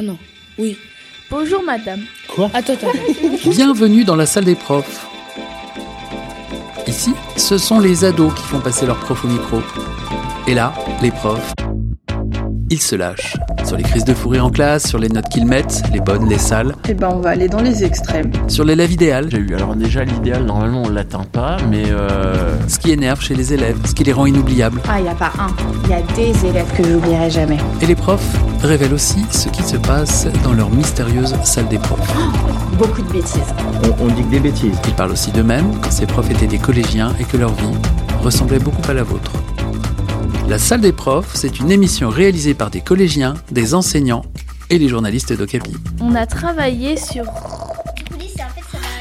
[0.00, 0.16] Ah non,
[0.60, 0.78] oui.
[1.28, 2.02] Bonjour madame.
[2.28, 2.90] Quoi Attends, attends.
[2.90, 3.50] attends.
[3.50, 5.08] Bienvenue dans la salle des profs.
[6.86, 9.60] Ici, ce sont les ados qui font passer leurs profs au micro.
[10.46, 10.72] Et là,
[11.02, 11.52] les profs,
[12.70, 13.34] ils se lâchent.
[13.68, 16.26] Sur les crises de fou rire en classe, sur les notes qu'ils mettent, les bonnes,
[16.26, 18.30] les sales, Eh ben, on va aller dans les extrêmes.
[18.48, 19.54] sur l'élève idéal, J'ai eu.
[19.54, 23.76] Alors déjà l'idéal normalement on l'atteint pas, mais euh, ce qui énerve chez les élèves,
[23.84, 24.80] ce qui les rend inoubliables.
[24.88, 25.48] Ah, il n'y a pas un.
[25.84, 27.58] Il y a des élèves que j'oublierai jamais.
[27.82, 32.10] Et les profs révèlent aussi ce qui se passe dans leur mystérieuse salle des profs.
[32.78, 33.42] Beaucoup de bêtises.
[34.00, 34.76] on, on dit que des bêtises.
[34.86, 37.64] Ils parlent aussi d'eux-mêmes quand ces profs étaient des collégiens et que leur vie
[38.22, 39.32] ressemblait beaucoup à la vôtre.
[40.48, 44.24] La salle des profs, c'est une émission réalisée par des collégiens, des enseignants
[44.70, 45.72] et les journalistes d'Ocapi.
[46.00, 47.24] On a travaillé sur...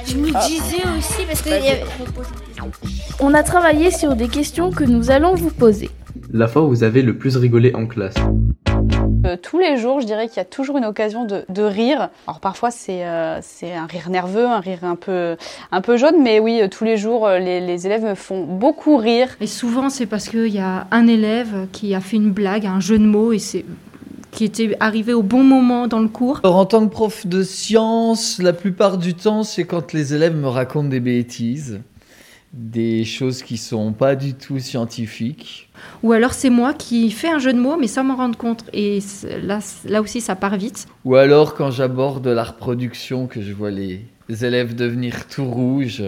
[0.07, 1.49] Je me disais aussi parce que.
[1.49, 1.83] y avait-
[3.19, 5.89] On a travaillé sur des questions que nous allons vous poser.
[6.31, 8.15] La fois où vous avez le plus rigolé en classe.
[9.35, 12.09] Tous les jours, je dirais qu'il y a toujours une occasion de, de rire.
[12.27, 15.35] Alors parfois c'est euh, c'est un rire nerveux, un rire un peu
[15.71, 18.97] un peu jaune, mais oui, tous les jours euh, les, les élèves me font beaucoup
[18.97, 19.29] rire.
[19.41, 22.79] Et souvent, c'est parce qu'il y a un élève qui a fait une blague, un
[22.79, 23.65] jeu de mots, et c'est
[24.31, 26.41] qui était arrivé au bon moment dans le cours.
[26.43, 30.35] Alors, en tant que prof de sciences, la plupart du temps, c'est quand les élèves
[30.35, 31.81] me racontent des bêtises,
[32.57, 35.69] des choses qui sont pas du tout scientifiques.
[36.01, 38.65] Ou alors, c'est moi qui fais un jeu de mots, mais sans m'en rendre compte.
[38.73, 38.99] Et
[39.43, 40.87] là, là aussi, ça part vite.
[41.05, 44.01] Ou alors quand j'aborde la reproduction, que je vois les
[44.41, 46.03] élèves devenir tout rouges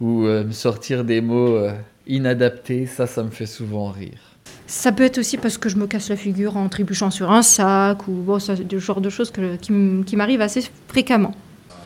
[0.00, 1.72] ou euh, me sortir des mots euh,
[2.06, 4.18] inadaptés, ça, ça me fait souvent rire.
[4.66, 7.42] Ça peut être aussi parce que je me casse la figure en trébuchant sur un
[7.42, 8.38] sac, ou bon,
[8.70, 11.34] le genre de choses que- qui m'arrivent assez fréquemment.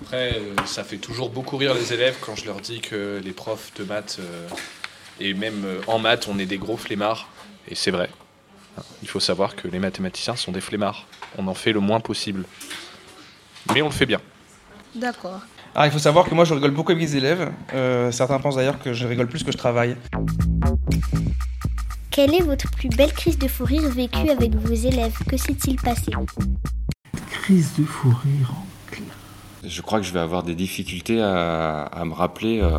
[0.00, 3.32] Après, euh, ça fait toujours beaucoup rire les élèves quand je leur dis que les
[3.32, 4.48] profs de maths, euh,
[5.20, 7.28] et même euh, en maths, on est des gros flemmards.
[7.68, 8.10] Et c'est vrai.
[9.02, 11.06] Il faut savoir que les mathématiciens sont des flemmards.
[11.36, 12.44] On en fait le moins possible.
[13.74, 14.20] Mais on le fait bien.
[14.94, 15.40] D'accord.
[15.74, 17.52] Alors, il faut savoir que moi, je rigole beaucoup avec mes élèves.
[17.74, 19.96] Euh, certains pensent d'ailleurs que je rigole plus que je travaille.
[22.10, 25.16] Quelle est votre plus belle crise de fou rire vécue avec vos élèves?
[25.28, 26.12] Que s'est-il passé?
[27.30, 28.52] Crise de fou rire.
[29.68, 32.60] Je crois que je vais avoir des difficultés à, à me rappeler.
[32.62, 32.70] euh,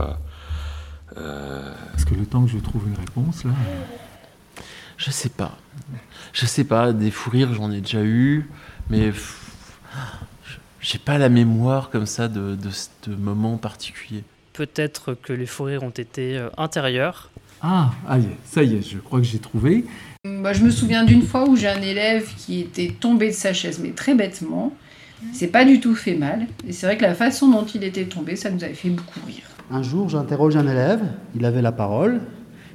[1.17, 3.51] euh, Parce que le temps que je trouve une réponse, là.
[4.97, 5.57] je sais pas.
[6.33, 8.49] Je sais pas, des fous rires j'en ai déjà eu,
[8.89, 9.11] mais
[10.81, 14.23] j'ai pas la mémoire comme ça de, de ce moment particulier.
[14.53, 17.29] Peut-être que les fous rires ont été euh, intérieurs.
[17.61, 19.85] Ah, allez, ça y est, je crois que j'ai trouvé.
[20.25, 23.53] Bah, je me souviens d'une fois où j'ai un élève qui était tombé de sa
[23.53, 24.73] chaise, mais très bêtement.
[25.33, 26.47] C'est pas du tout fait mal.
[26.67, 29.19] Et c'est vrai que la façon dont il était tombé, ça nous avait fait beaucoup
[29.25, 29.43] rire.
[29.71, 31.01] Un jour, j'interroge un élève,
[31.35, 32.21] il avait la parole,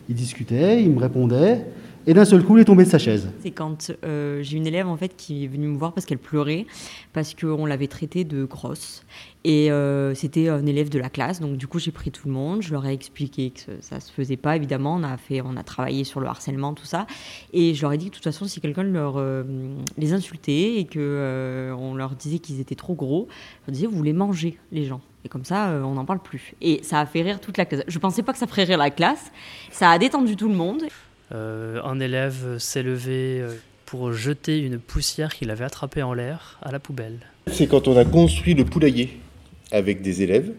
[0.08, 1.64] il discutait, il me répondait,
[2.06, 3.30] et d'un seul coup, il est tombé de sa chaise.
[3.42, 6.18] C'est quand euh, j'ai une élève en fait qui est venue me voir parce qu'elle
[6.18, 6.66] pleurait
[7.12, 9.04] parce qu'on l'avait traitée de grosse
[9.44, 12.34] et euh, c'était un élève de la classe donc du coup j'ai pris tout le
[12.34, 15.56] monde je leur ai expliqué que ça se faisait pas évidemment on a fait on
[15.56, 17.06] a travaillé sur le harcèlement tout ça
[17.52, 19.44] et je leur ai dit que de toute façon si quelqu'un leur euh,
[19.98, 23.28] les insultait et que on leur disait qu'ils étaient trop gros
[23.62, 26.52] je leur disais vous les mangez les gens et comme ça, on n'en parle plus.
[26.60, 27.82] Et ça a fait rire toute la classe.
[27.88, 29.32] Je pensais pas que ça ferait rire la classe.
[29.70, 30.82] Ça a détendu tout le monde.
[31.32, 33.54] Euh, un élève s'est levé euh,
[33.86, 37.18] pour jeter une poussière qu'il avait attrapée en l'air à la poubelle.
[37.46, 39.18] C'est quand on a construit le poulailler
[39.70, 40.52] avec des élèves.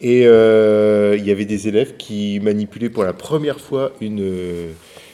[0.00, 4.72] Et euh, il y avait des élèves qui manipulaient pour la première fois une,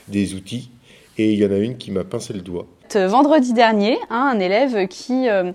[0.08, 0.70] des outils.
[1.18, 2.66] Et il y en a une qui m'a pincé le doigt.
[2.96, 5.52] Vendredi dernier, hein, un élève qui euh,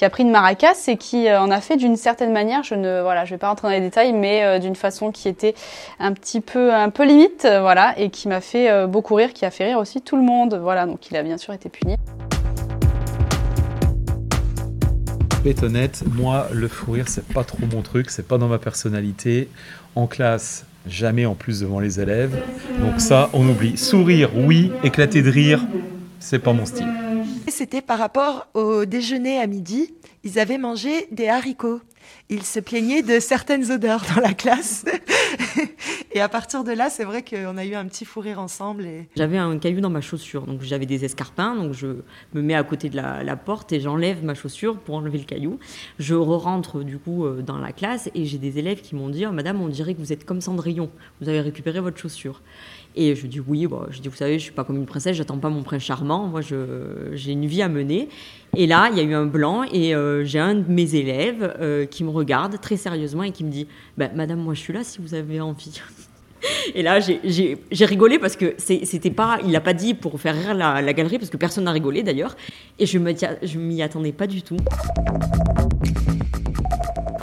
[0.00, 2.74] qui a pris une maracas et qui euh, en a fait d'une certaine manière, je
[2.74, 5.54] ne voilà, je vais pas rentrer dans les détails, mais euh, d'une façon qui était
[5.98, 9.34] un petit peu un peu limite, euh, voilà, et qui m'a fait euh, beaucoup rire,
[9.34, 11.68] qui a fait rire aussi tout le monde, voilà, donc il a bien sûr été
[11.68, 11.96] puni.
[15.44, 18.58] être honnête, moi, le fou rire, c'est pas trop mon truc, c'est pas dans ma
[18.58, 19.48] personnalité.
[19.96, 22.42] En classe, jamais en plus devant les élèves.
[22.78, 23.76] Donc ça, on oublie.
[23.76, 24.72] Sourire, oui.
[24.82, 25.60] Éclater de rire,
[26.20, 26.86] c'est pas mon style.
[27.48, 29.92] C'était par rapport au déjeuner à midi.
[30.22, 31.80] Ils avaient mangé des haricots.
[32.28, 34.84] Ils se plaignaient de certaines odeurs dans la classe.
[36.12, 38.86] et à partir de là, c'est vrai qu'on a eu un petit fou rire ensemble.
[39.16, 41.88] J'avais un caillou dans ma chaussure, donc j'avais des escarpins, donc je
[42.34, 45.58] me mets à côté de la, porte et j'enlève ma chaussure pour enlever le caillou.
[45.98, 49.26] Je re-rentre du coup euh, dans la classe et j'ai des élèves qui m'ont dit
[49.26, 52.42] oh, Madame, on dirait que vous êtes comme Cendrillon, vous avez récupéré votre chaussure.
[52.96, 55.16] Et je dis oui, bon, je dis vous savez, je suis pas comme une princesse,
[55.16, 58.08] j'attends pas mon prince charmant, moi j'ai une vie à mener.
[58.56, 61.54] Et là, il y a eu un blanc et euh, j'ai un de mes élèves
[61.60, 63.66] euh, qui me regarde très sérieusement et qui me dit
[63.96, 65.80] bah, Madame, moi je suis là si vous avez envie.
[66.74, 70.54] Et là, j'ai- rigolé parce que c'était pas, il n'a pas dit pour faire rire
[70.54, 72.34] la, la galerie parce que personne n'a rigolé d'ailleurs.
[72.78, 72.98] Et je
[73.58, 74.56] m'y attendais pas du tout.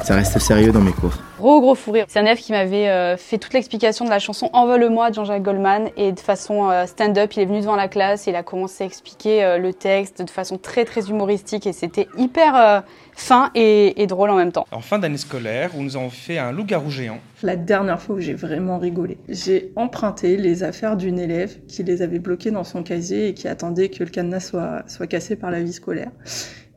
[0.08, 1.22] Ça reste sérieux dans mes cours.
[1.38, 2.06] Gros gros fou rire.
[2.08, 5.44] C'est un élève qui m'avait euh, fait toute l'explication de la chanson Envole-moi de Jean-Jacques
[5.44, 8.42] Goldman et de façon euh, stand-up, il est venu devant la classe et il a
[8.42, 12.80] commencé à expliquer euh, le texte de façon très très humoristique et c'était hyper euh,
[13.18, 14.66] fin et, et drôle en même temps.
[14.72, 17.20] En fin d'année scolaire, où nous avons fait un loup-garou géant.
[17.44, 22.02] La dernière fois où j'ai vraiment rigolé, j'ai emprunté les affaires d'une élève qui les
[22.02, 25.52] avait bloquées dans son casier et qui attendait que le cadenas soit, soit cassé par
[25.52, 26.12] la vie scolaire.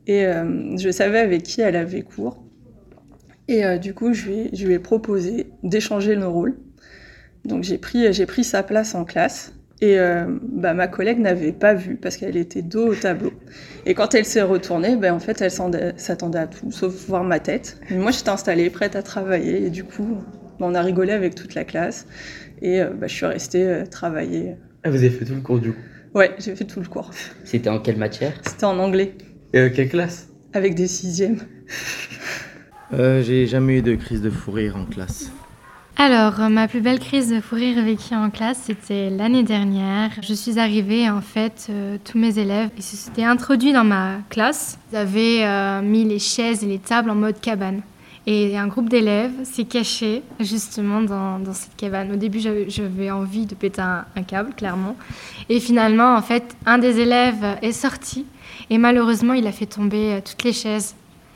[0.05, 2.37] Et euh, je savais avec qui elle avait cours.
[3.51, 6.55] Et euh, du coup, je lui, ai, je lui ai proposé d'échanger nos rôles.
[7.43, 9.53] Donc j'ai pris, j'ai pris sa place en classe.
[9.81, 13.33] Et euh, bah, ma collègue n'avait pas vu parce qu'elle était dos au tableau.
[13.85, 17.39] Et quand elle s'est retournée, ben, en fait, elle s'attendait à tout, sauf voir ma
[17.39, 17.77] tête.
[17.89, 19.65] Mais moi, j'étais installée, prête à travailler.
[19.65, 20.19] Et du coup,
[20.59, 22.07] ben, on a rigolé avec toute la classe.
[22.61, 24.55] Et euh, bah, je suis restée euh, travailler.
[24.83, 25.81] Ah, vous avez fait tout le cours du coup?
[26.15, 27.11] Ouais, j'ai fait tout le cours.
[27.43, 28.33] C'était en quelle matière?
[28.47, 29.13] C'était en anglais,
[29.53, 30.29] Et euh, quelle classe?
[30.53, 31.39] Avec des sixièmes.
[32.93, 35.31] Euh, j'ai jamais eu de crise de fou rire en classe.
[35.97, 40.09] Alors, ma plus belle crise de fou rire vécue en classe, c'était l'année dernière.
[40.21, 44.15] Je suis arrivée, en fait, euh, tous mes élèves, ils se s'étaient introduits dans ma
[44.29, 44.77] classe.
[44.91, 47.81] Ils avaient euh, mis les chaises et les tables en mode cabane.
[48.27, 52.11] Et un groupe d'élèves s'est caché justement dans, cette cabane.
[52.11, 54.95] Au début, j'avais envie de péter un, câble, clairement.
[55.49, 58.25] Et finalement, en fait, un des élèves est sorti
[58.69, 60.95] et malheureusement, il a fait tomber toutes les chaises.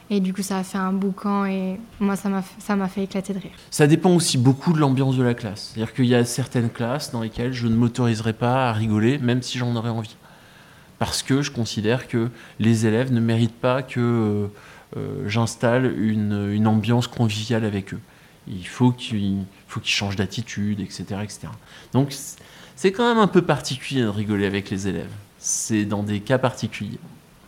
[0.10, 3.40] Et du coup, ça a fait un boucan et moi, ça m'a fait- éclater de
[3.40, 3.52] rire.
[3.72, 5.72] Ça dépend aussi beaucoup de l'ambiance de la classe.
[5.74, 9.42] C'est-à-dire qu'il y a certaines classes dans lesquelles je ne m'autoriserai pas à rigoler, même
[9.42, 10.16] si j'en aurais envie.
[11.00, 12.30] Parce que je considère que
[12.60, 14.48] les élèves ne méritent pas que euh,
[14.98, 18.00] euh, j'installe une, ambiance conviviale avec eux.
[18.48, 19.44] Il faut qu'ils
[19.82, 21.48] qu'ils changent d'attitude, etc., etc.
[21.92, 22.16] Donc
[22.76, 25.12] c'est quand même un peu particulier de rigoler avec les élèves.
[25.38, 27.00] C'est dans des cas particuliers.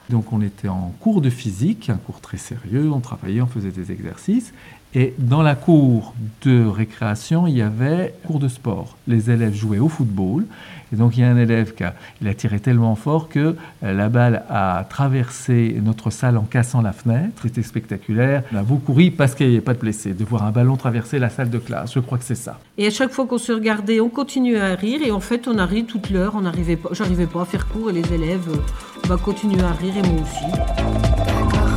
[0.09, 3.71] Donc on était en cours de physique, un cours très sérieux, on travaillait, on faisait
[3.71, 4.53] des exercices.
[4.93, 6.13] Et dans la cour
[6.43, 8.97] de récréation, il y avait cours de sport.
[9.07, 10.45] Les élèves jouaient au football.
[10.93, 13.55] Et donc il y a un élève qui a, il a tiré tellement fort que
[13.83, 17.41] euh, la balle a traversé notre salle en cassant la fenêtre.
[17.41, 18.43] C'était spectaculaire.
[18.53, 20.13] On a beaucoup ri parce qu'il n'y avait pas de blessés.
[20.13, 22.59] De voir un ballon traverser la salle de classe, je crois que c'est ça.
[22.77, 25.57] Et à chaque fois qu'on se regardait, on continuait à rire et en fait on
[25.57, 26.35] a ri toute l'heure.
[26.35, 29.73] On n'arrivait pas, j'arrivais pas à faire court et les élèves euh, bah, continuaient à
[29.73, 30.45] rire et moi aussi.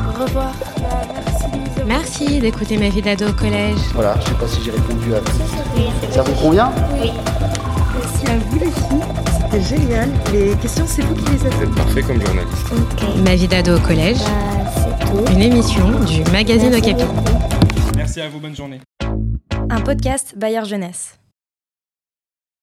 [0.09, 0.55] Au revoir.
[1.87, 3.79] Merci d'écouter ma vie d'ado au collège.
[3.95, 5.33] Voilà, je sais pas si j'ai répondu à tout.
[6.13, 6.73] Ça vous convient?
[7.01, 7.11] Oui.
[7.99, 9.05] Merci à vous les filles,
[9.41, 10.11] c'était génial.
[10.33, 11.57] Les questions, c'est vous qui les avez.
[11.57, 12.73] Vous êtes parfait comme journaliste.
[13.25, 14.19] Ma vie d'ado au collège.
[15.33, 17.05] Une émission du magazine Okapi.
[17.97, 18.81] Merci à vous, bonne journée.
[19.69, 21.20] Un podcast Bayard Jeunesse.